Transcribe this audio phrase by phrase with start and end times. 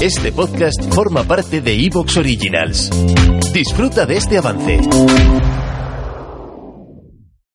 [0.00, 2.88] Este podcast forma parte de Evox Originals.
[3.52, 4.80] Disfruta de este avance.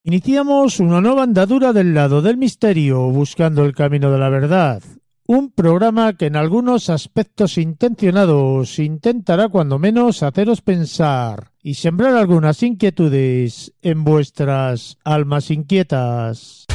[0.04, 4.84] Iniciamos una nueva andadura del lado del misterio, buscando el camino de la verdad.
[5.26, 12.62] Un programa que en algunos aspectos intencionados intentará cuando menos haceros pensar y sembrar algunas
[12.62, 16.68] inquietudes en vuestras almas inquietas.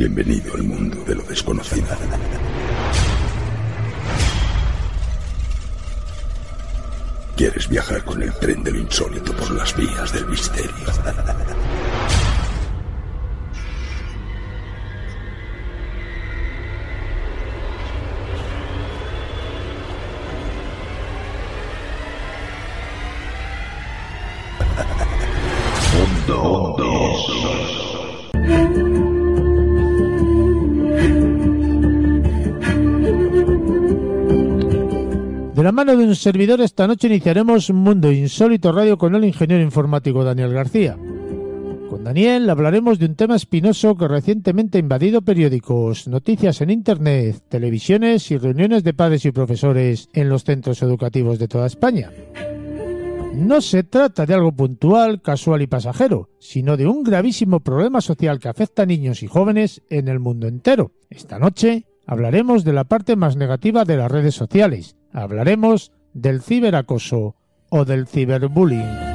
[0.00, 1.86] Bienvenido al mundo de lo desconocido.
[7.36, 10.72] ¿Quieres viajar con el tren de lo insólito por las vías del misterio?
[35.70, 40.24] La mano de un servidor esta noche iniciaremos Mundo Insólito Radio con el ingeniero informático
[40.24, 40.98] Daniel García.
[41.88, 47.44] Con Daniel hablaremos de un tema espinoso que recientemente ha invadido periódicos, noticias en Internet,
[47.48, 52.10] televisiones y reuniones de padres y profesores en los centros educativos de toda España.
[53.36, 58.40] No se trata de algo puntual, casual y pasajero, sino de un gravísimo problema social
[58.40, 60.90] que afecta a niños y jóvenes en el mundo entero.
[61.10, 64.96] Esta noche hablaremos de la parte más negativa de las redes sociales.
[65.12, 67.36] Hablaremos del ciberacoso
[67.70, 69.10] o del ciberbullying.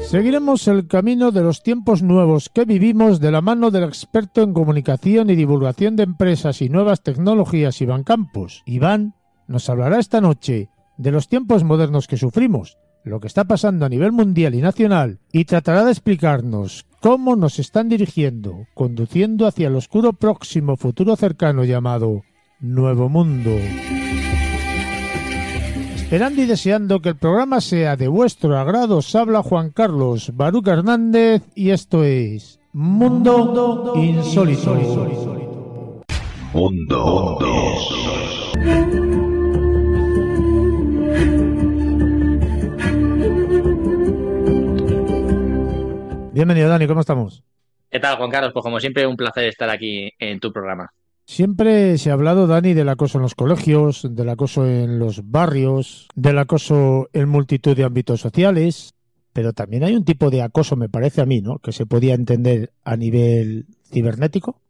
[0.00, 4.52] Seguiremos el camino de los tiempos nuevos que vivimos de la mano del experto en
[4.52, 8.62] comunicación y divulgación de empresas y nuevas tecnologías Iván Campos.
[8.66, 9.14] Iván
[9.48, 13.88] nos hablará esta noche de los tiempos modernos que sufrimos, lo que está pasando a
[13.88, 19.74] nivel mundial y nacional, y tratará de explicarnos cómo nos están dirigiendo, conduciendo hacia el
[19.74, 22.22] oscuro próximo futuro cercano llamado
[22.60, 23.50] Nuevo Mundo.
[26.14, 30.74] Esperando y deseando que el programa sea de vuestro agrado, os habla Juan Carlos Baruca
[30.74, 34.76] Hernández y esto es Mundo Insólito.
[36.52, 37.38] Mundo
[46.32, 47.42] Bienvenido Dani, ¿cómo estamos?
[47.90, 48.52] ¿Qué tal, Juan Carlos?
[48.52, 50.92] Pues como siempre, un placer estar aquí en tu programa.
[51.26, 56.08] Siempre se ha hablado, Dani, del acoso en los colegios, del acoso en los barrios,
[56.14, 58.94] del acoso en multitud de ámbitos sociales,
[59.32, 61.58] pero también hay un tipo de acoso, me parece a mí, ¿no?
[61.58, 64.60] Que se podía entender a nivel cibernético.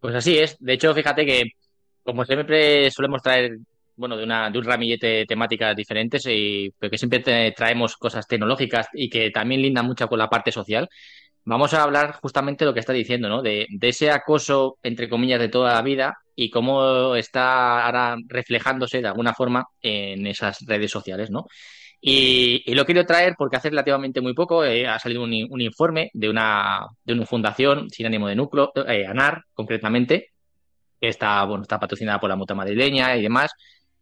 [0.00, 0.56] Pues así es.
[0.60, 1.44] De hecho, fíjate que,
[2.04, 3.58] como siempre solemos traer,
[3.96, 8.28] bueno, de, una, de un ramillete de temáticas diferentes, y, pero que siempre traemos cosas
[8.28, 10.88] tecnológicas y que también lindan mucho con la parte social,
[11.46, 13.40] vamos a hablar justamente de lo que está diciendo, ¿no?
[13.42, 19.00] De, de ese acoso, entre comillas, de toda la vida y cómo está ahora reflejándose
[19.00, 21.46] de alguna forma en esas redes sociales, ¿no?
[22.00, 25.60] Y, lo quiero traer porque hace relativamente muy poco eh, ha salido un, in- un
[25.62, 30.30] informe de una, de una fundación sin ánimo de lucro, eh, ANAR concretamente,
[31.00, 33.52] que está, bueno, está patrocinada por la Mutua Madrileña y demás,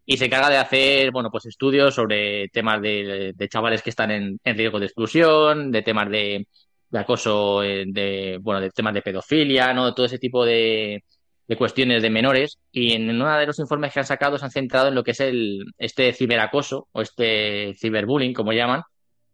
[0.07, 4.11] y se encarga de hacer, bueno, pues estudios sobre temas de, de chavales que están
[4.11, 6.47] en, en riesgo de exclusión, de temas de,
[6.95, 9.93] de acoso, eh, de, bueno, de temas de pedofilia, ¿no?
[9.95, 11.03] Todo ese tipo de,
[11.49, 12.59] de cuestiones de menores.
[12.71, 15.11] Y en uno de los informes que han sacado se han centrado en lo que
[15.11, 18.83] es el, este ciberacoso o este ciberbullying, como llaman,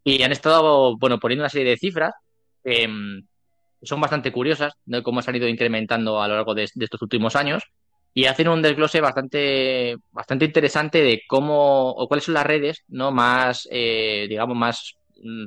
[0.03, 2.13] y han estado, bueno, poniendo una serie de cifras
[2.63, 3.27] que mm,
[3.83, 7.35] son bastante curiosas, de cómo se han ido incrementando a lo largo de, estos últimos
[7.35, 7.63] años
[8.13, 13.11] y hacen un desglose bastante, bastante interesante de cómo o cuáles son las redes no
[13.11, 14.97] más, eh, digamos, más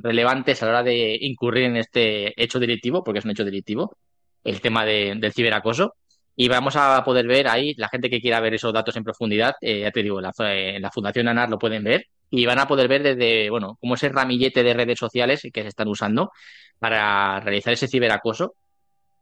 [0.03, 3.97] relevantes a la hora de incurrir en este hecho delictivo, porque es un hecho delictivo,
[4.43, 5.95] el tema de- del ciberacoso.
[6.35, 9.55] Y vamos a poder ver ahí, la gente que quiera ver esos datos en profundidad,
[9.61, 12.67] eh, ya te digo, la, en la Fundación ANAR lo pueden ver y van a
[12.67, 16.31] poder ver desde, bueno, cómo ese ramillete de redes sociales que se están usando
[16.79, 18.55] para realizar ese ciberacoso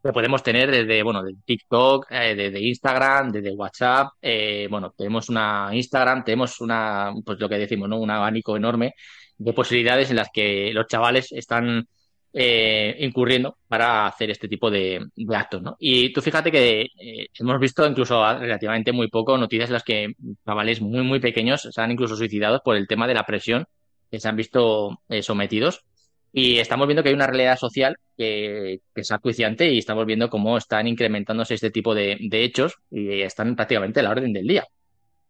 [0.03, 5.29] que podemos tener desde, bueno, de TikTok, eh, desde Instagram, desde WhatsApp, eh, bueno, tenemos
[5.29, 7.99] una Instagram, tenemos una, pues lo que decimos, ¿no?
[7.99, 8.95] Un abanico enorme
[9.37, 11.87] de posibilidades en las que los chavales están
[12.35, 15.75] eh, incurriendo para hacer este tipo de, actos, ¿no?
[15.77, 20.15] Y tú fíjate que eh, hemos visto incluso relativamente muy poco noticias en las que
[20.43, 23.67] chavales muy, muy pequeños se han incluso suicidado por el tema de la presión
[24.09, 25.83] que se han visto eh, sometidos.
[26.31, 30.57] Y estamos viendo que hay una realidad social que, es acuiciante y estamos viendo cómo
[30.57, 34.65] están incrementándose este tipo de, de hechos y están prácticamente a la orden del día.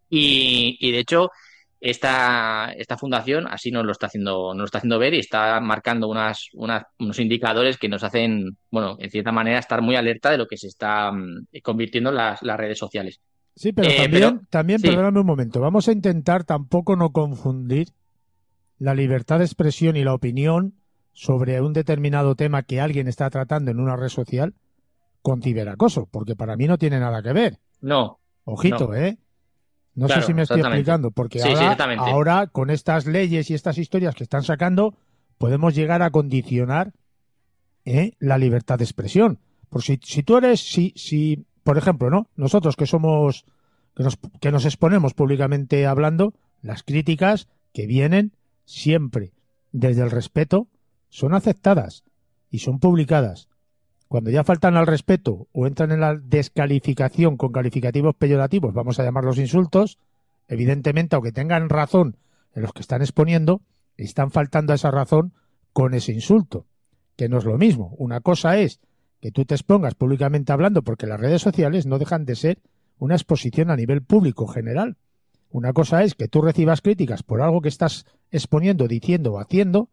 [0.09, 1.31] Y de hecho,
[1.83, 5.59] esta, esta fundación así nos lo está haciendo, nos lo está haciendo ver y está
[5.59, 10.37] marcando unas, unos indicadores que nos hacen, bueno, en cierta manera, estar muy alerta de
[10.37, 13.19] lo que se está mm, convirtiendo en las, redes sociales.
[13.53, 17.89] Sí, pero eh, también, también perdóname un momento, vamos a intentar tampoco no confundir
[18.79, 20.75] la libertad de expresión y la opinión
[21.11, 24.53] sobre un determinado tema que alguien está tratando en una red social
[25.21, 27.57] con ciberacoso, porque para mí no tiene nada que ver.
[27.81, 28.19] No.
[28.45, 29.17] Ojito, ¿eh?
[29.95, 31.41] No sé si me estoy explicando, porque
[31.97, 34.95] ahora, con estas leyes y estas historias que están sacando,
[35.37, 36.93] podemos llegar a condicionar
[37.85, 38.13] ¿eh?
[38.19, 39.39] la libertad de expresión.
[39.69, 42.27] Por si, si tú eres, si, si, por ejemplo, ¿no?
[42.35, 43.45] Nosotros que somos,
[43.95, 48.33] que nos, que nos exponemos públicamente hablando, las críticas que vienen
[48.65, 49.33] siempre
[49.71, 50.67] desde el respeto
[51.09, 52.03] son aceptadas
[52.49, 53.47] y son publicadas.
[54.13, 59.03] Cuando ya faltan al respeto o entran en la descalificación con calificativos peyorativos, vamos a
[59.03, 59.97] llamarlos insultos,
[60.47, 62.17] evidentemente, aunque tengan razón
[62.53, 63.63] en los que están exponiendo,
[63.97, 65.33] están faltando a esa razón
[65.73, 66.67] con ese insulto,
[67.15, 67.95] que no es lo mismo.
[67.97, 68.81] Una cosa es
[69.19, 72.59] que tú te expongas públicamente hablando, porque las redes sociales no dejan de ser
[72.99, 74.95] una exposición a nivel público general.
[75.49, 79.89] Una cosa es que tú recibas críticas por algo que estás exponiendo, diciendo o haciendo,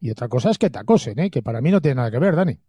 [0.00, 1.30] y otra cosa es que te acosen, ¿eh?
[1.32, 2.60] que para mí no tiene nada que ver, Dani.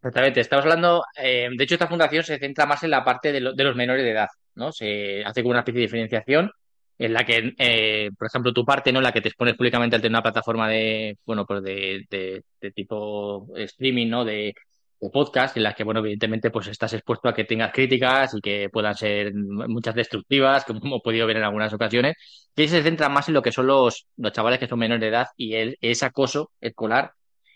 [0.00, 3.40] Exactamente, estamos hablando, eh, de hecho esta fundación se centra más en la parte de,
[3.40, 4.70] los menores de edad, ¿no?
[4.70, 6.52] Se hace como una especie de diferenciación
[6.98, 9.00] en la que, eh, por ejemplo, tu parte, ¿no?
[9.00, 14.08] La que te expones públicamente tener una plataforma de, bueno, pues de, de, tipo streaming,
[14.08, 14.24] ¿no?
[14.24, 14.54] De,
[15.12, 18.68] podcast, en la que, bueno, evidentemente, pues estás expuesto a que tengas críticas y que
[18.70, 22.16] puedan ser muchas destructivas, como hemos podido ver en algunas ocasiones,
[22.54, 25.08] que se centra más en lo que son los, los chavales que son menores de
[25.08, 27.12] edad y el, ese acoso escolar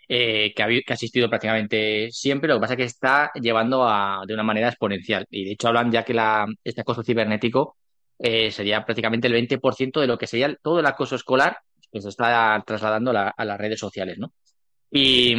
[0.09, 3.87] eh, que, ha, que, ha, asistido prácticamente siempre, lo que pasa es que está llevando
[3.89, 5.27] a, de una manera exponencial.
[5.31, 6.15] Y de hecho hablan ya que
[6.65, 7.77] este acoso cibernético
[8.19, 11.59] eh, sería prácticamente el 20% de lo que sería todo el acoso escolar
[11.93, 14.33] que se está trasladando a, las redes sociales, ¿no?
[14.91, 15.35] Y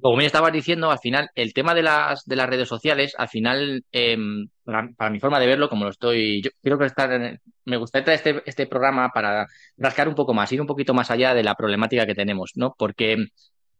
[0.00, 3.28] como me estabas diciendo, al final, el tema de las, de las redes sociales, al
[3.28, 7.76] final, em, para, mi forma de verlo, como lo estoy, yo creo que estar, me
[7.76, 9.46] gustaría traer este, este programa para
[9.76, 12.74] rascar un poco más, ir un poquito más allá de la problemática que tenemos, ¿no?
[12.78, 13.26] Porque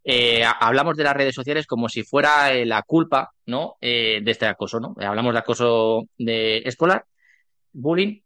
[0.05, 3.77] eh, hablamos de las redes sociales como si fuera eh, la culpa ¿no?
[3.81, 4.81] Eh, de este acoso.
[4.81, 4.95] ¿no?
[4.99, 7.05] hablamos de acoso de escolar,
[7.73, 8.21] bullying,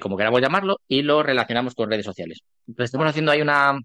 [0.00, 2.40] como queramos llamarlo, y lo relacionamos con redes sociales.
[2.66, 3.78] Entonces estamos haciendo ahí una,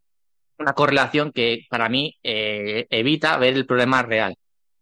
[0.57, 4.35] una correlación que para mí evita ver el problema real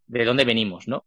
[0.08, 1.06] de dónde venimos, ¿no?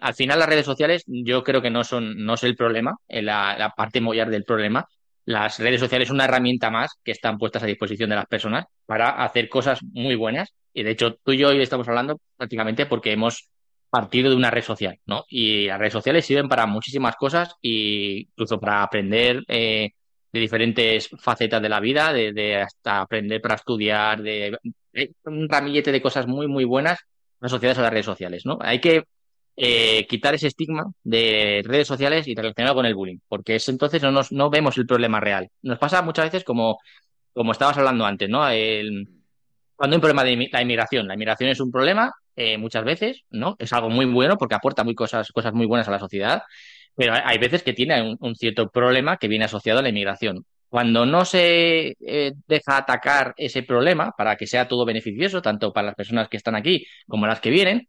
[0.00, 3.56] al final las redes sociales yo creo que no son, no es el problema, la,
[3.58, 4.86] la parte mollar del problema,
[5.24, 8.66] las redes sociales son una herramienta más que están puestas a disposición de las personas
[8.86, 10.52] para hacer cosas muy buenas.
[10.72, 13.48] Y de hecho, tú y yo hoy estamos hablando prácticamente porque hemos
[13.90, 15.24] partido de una red social, ¿no?
[15.28, 19.90] Y las redes sociales sirven para muchísimas cosas, e incluso para aprender eh,
[20.32, 24.56] de diferentes facetas de la vida, de, hasta aprender para estudiar, de,
[24.92, 27.00] de, un ramillete de cosas muy, muy buenas
[27.40, 28.58] asociadas a las redes sociales, ¿no?
[28.62, 29.04] Hay que
[29.56, 34.02] eh, quitar ese estigma de redes sociales y relacionarlo con el bullying, porque es entonces
[34.02, 35.50] no, nos, no vemos el problema real.
[35.60, 36.78] Nos pasa muchas veces como,
[37.34, 38.42] como estabas hablando antes, ¿no?
[39.76, 43.24] Cuando hay un problema de la inmigración, la inmigración es un problema eh, muchas veces,
[43.30, 43.56] ¿no?
[43.58, 46.42] Es algo muy bueno porque aporta muy cosas, cosas muy buenas a la sociedad,
[46.94, 50.44] pero hay veces que tiene un, cierto problema que viene asociado a la inmigración.
[50.68, 55.88] Cuando no se eh, deja atacar ese problema para que sea todo beneficioso, tanto para
[55.88, 57.88] las personas que están aquí como las que vienen,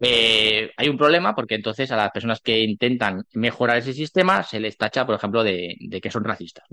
[0.00, 4.58] eh, hay un problema porque entonces a las personas que intentan mejorar ese sistema se
[4.58, 6.64] les tacha, por ejemplo, de, que son racistas.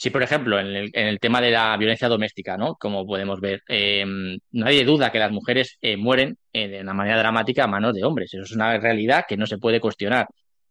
[0.00, 2.76] Si, por ejemplo, en el, tema de la violencia doméstica, ¿no?
[2.76, 4.02] Como podemos ver, eh,
[4.50, 8.32] nadie duda que las mujeres eh, mueren de una manera dramática a manos de hombres.
[8.32, 10.26] Eso es una realidad que no se puede cuestionar.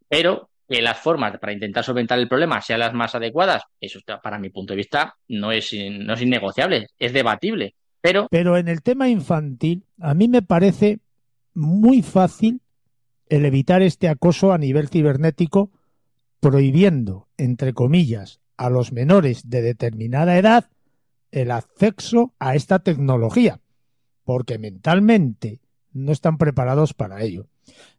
[0.07, 4.39] Pero que las formas para intentar solventar el problema sean las más adecuadas, eso para
[4.39, 7.75] mi punto de vista no es, no es innegociable, es debatible.
[8.01, 8.25] Pero...
[8.31, 11.01] Pero en el tema infantil, a mí me parece
[11.53, 12.61] muy fácil
[13.27, 15.69] el evitar este acoso a nivel cibernético
[16.39, 20.69] prohibiendo, entre comillas, a los menores de determinada edad
[21.31, 23.61] el acceso a esta tecnología,
[24.25, 25.61] porque mentalmente
[25.93, 27.47] no están preparados para ello.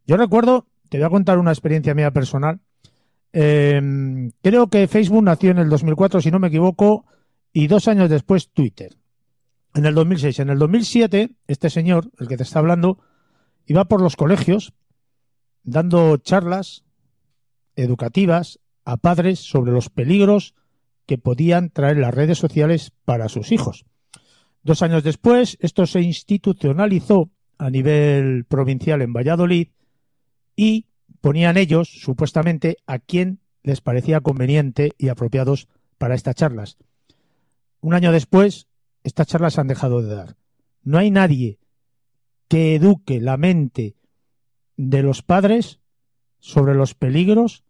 [0.07, 2.61] Yo recuerdo, te voy a contar una experiencia mía personal.
[3.33, 7.07] Em, creo que Facebook nació en el 2004, si no me equivoco,
[7.55, 8.99] y dos años después Twitter.
[9.73, 10.40] En el 2006.
[10.40, 12.99] En el 2007, este señor, el que te está hablando,
[13.64, 14.75] iba por los colegios
[15.62, 16.85] dando charlas
[17.76, 20.54] educativas a padres sobre los peligros
[21.06, 23.85] que podían traer las redes sociales para sus hijos.
[24.64, 29.68] Dos años después, esto se institucionalizó a nivel provincial en Valladolid
[30.56, 30.87] y
[31.20, 36.76] ponían ellos, supuestamente, a quien les parecía conveniente y apropiados para estas charlas.
[37.80, 38.66] Un año después,
[39.04, 40.37] estas charlas han dejado de dar.
[40.82, 41.61] No hay nadie
[42.49, 43.94] que eduque la mente
[44.76, 45.78] de los padres
[46.40, 47.62] sobre los peligros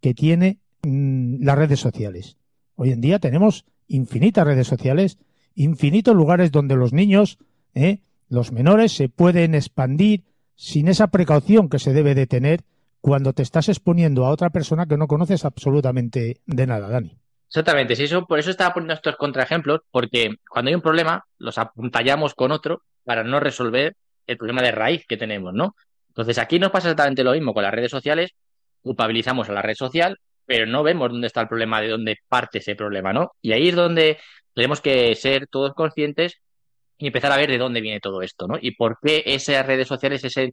[0.00, 2.36] que tiene mm, las redes sociales.
[2.76, 5.18] Hoy en día tenemos infinitas redes sociales,
[5.54, 7.38] infinitos lugares donde los niños,
[7.74, 7.98] ¿eh?
[8.28, 12.60] los menores, se pueden expandir sin esa precaución que se debe de tener
[13.00, 17.16] cuando te estás exponiendo a otra persona que no conoces absolutamente de nada, Dani.
[17.48, 21.58] Exactamente, sí, eso, por eso estaba poniendo estos contraejemplos, porque cuando hay un problema, los
[21.58, 23.96] apuntallamos con otro para no resolver
[24.26, 25.74] el problema de raíz que tenemos, ¿no?
[26.08, 28.34] Entonces aquí nos pasa exactamente lo mismo con las redes sociales,
[28.82, 30.18] culpabilizamos a la red social,
[30.50, 33.36] pero no vemos dónde está el problema, de dónde parte ese problema, ¿no?
[33.40, 34.18] Y ahí es donde
[34.52, 36.40] tenemos que ser todos conscientes
[36.98, 38.58] y empezar a ver de dónde viene todo esto, ¿no?
[38.60, 40.52] Y por qué esas redes sociales es el,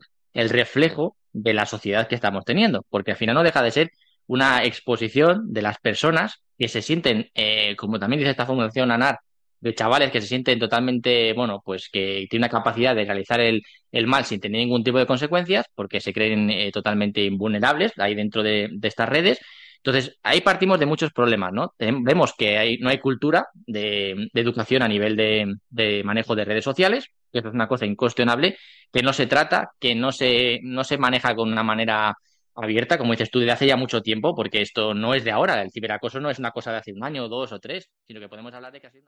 [0.51, 3.91] reflejo de la sociedad que estamos teniendo, porque al final no deja de ser
[4.27, 9.17] una exposición de las personas que se sienten, eh, como también dice esta fundación ANAR,
[9.59, 13.63] de chavales que se sienten totalmente, bueno, pues que tienen una capacidad de realizar el,
[14.05, 18.43] mal sin tener ningún tipo de consecuencias, porque se creen eh, totalmente invulnerables ahí dentro
[18.43, 19.39] de, estas redes.
[19.87, 21.73] Entonces, ahí partimos de muchos problemas, ¿no?
[21.79, 26.65] Vemos que hay, no hay cultura de, educación a nivel de, de, manejo de redes
[26.65, 28.57] sociales, que es una cosa incuestionable,
[28.91, 32.17] que no se trata, que no se, no se maneja con una manera
[32.53, 35.61] abierta, como dices tú, desde hace ya mucho tiempo, porque esto no es de ahora,
[35.61, 38.27] el ciberacoso no es una cosa de hace un año, dos o tres, sino que
[38.27, 39.07] podemos hablar de sido...